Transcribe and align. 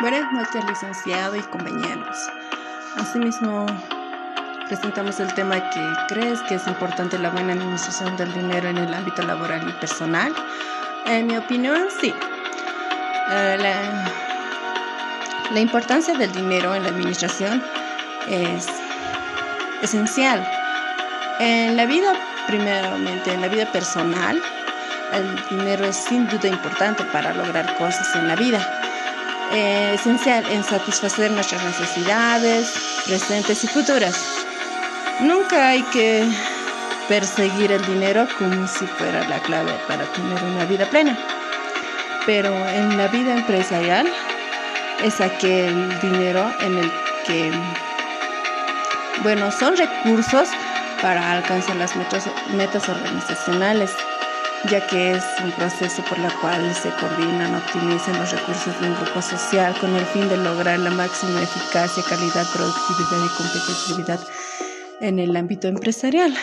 Buenas 0.00 0.32
noches, 0.32 0.64
licenciado 0.64 1.36
y 1.36 1.42
compañeros. 1.42 2.16
Asimismo, 2.96 3.66
presentamos 4.66 5.20
el 5.20 5.34
tema 5.34 5.60
que 5.68 5.92
crees 6.08 6.40
que 6.48 6.54
es 6.54 6.66
importante 6.66 7.18
la 7.18 7.28
buena 7.28 7.52
administración 7.52 8.16
del 8.16 8.32
dinero 8.32 8.70
en 8.70 8.78
el 8.78 8.94
ámbito 8.94 9.20
laboral 9.20 9.68
y 9.68 9.72
personal. 9.74 10.34
En 11.04 11.26
mi 11.26 11.36
opinión, 11.36 11.88
sí. 12.00 12.14
Eh, 13.30 13.58
la, 13.60 14.10
la 15.50 15.60
importancia 15.60 16.14
del 16.14 16.32
dinero 16.32 16.74
en 16.74 16.84
la 16.84 16.88
administración 16.88 17.62
es 18.26 18.68
esencial. 19.82 20.48
En 21.40 21.76
la 21.76 21.84
vida, 21.84 22.14
primeramente, 22.46 23.34
en 23.34 23.42
la 23.42 23.48
vida 23.48 23.70
personal, 23.70 24.40
el 25.12 25.58
dinero 25.58 25.84
es 25.84 25.96
sin 25.96 26.26
duda 26.26 26.48
importante 26.48 27.04
para 27.12 27.34
lograr 27.34 27.76
cosas 27.76 28.16
en 28.16 28.28
la 28.28 28.36
vida 28.36 28.80
eh, 29.52 29.94
esencial 29.94 30.44
en 30.50 30.62
satisfacer 30.62 31.30
nuestras 31.30 31.64
necesidades 31.64 32.72
presentes 33.04 33.64
y 33.64 33.66
futuras. 33.66 34.46
Nunca 35.20 35.70
hay 35.70 35.82
que 35.84 36.24
perseguir 37.08 37.72
el 37.72 37.84
dinero 37.86 38.28
como 38.38 38.68
si 38.68 38.86
fuera 38.86 39.26
la 39.28 39.40
clave 39.40 39.72
para 39.88 40.04
tener 40.12 40.42
una 40.44 40.64
vida 40.64 40.86
plena. 40.88 41.18
Pero 42.26 42.54
en 42.68 42.96
la 42.96 43.08
vida 43.08 43.36
empresarial 43.36 44.06
es 45.02 45.20
aquel 45.20 46.00
dinero 46.00 46.52
en 46.60 46.78
el 46.78 46.92
que, 47.26 47.50
bueno, 49.22 49.50
son 49.50 49.76
recursos 49.76 50.48
para 51.02 51.32
alcanzar 51.32 51.76
las 51.76 51.96
metas, 51.96 52.30
metas 52.54 52.88
organizacionales 52.88 53.96
ya 54.68 54.86
que 54.86 55.12
es 55.12 55.24
un 55.42 55.52
proceso 55.52 56.02
por 56.04 56.18
el 56.18 56.32
cual 56.34 56.74
se 56.74 56.90
coordinan, 56.90 57.54
optimizan 57.54 58.18
los 58.18 58.30
recursos 58.30 58.78
de 58.80 58.88
un 58.88 58.94
grupo 58.94 59.22
social 59.22 59.74
con 59.80 59.94
el 59.94 60.04
fin 60.06 60.28
de 60.28 60.36
lograr 60.36 60.78
la 60.78 60.90
máxima 60.90 61.42
eficacia, 61.42 62.02
calidad, 62.08 62.46
productividad 62.52 63.24
y 63.24 63.28
competitividad 63.36 64.20
en 65.00 65.18
el 65.18 65.34
ámbito 65.36 65.68
empresarial. 65.68 66.34